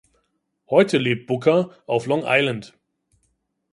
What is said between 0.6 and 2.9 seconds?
Heute lebt Booker auf Long Island.